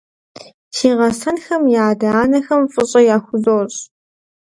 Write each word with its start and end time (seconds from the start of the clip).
Си 0.75 0.89
гъэсэнхэм 0.97 1.63
я 1.81 1.83
адэ-анэхэм 1.91 2.61
фӀыщӀэ 2.73 3.01
яхузощӀ. 3.15 3.79